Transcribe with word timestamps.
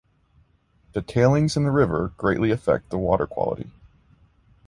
The 0.93 1.03
tailings 1.03 1.55
in 1.55 1.63
the 1.63 1.69
river 1.69 2.11
greatly 2.17 2.49
affect 2.49 2.89
the 2.89 2.97
water 2.97 3.27
quality. 3.27 3.69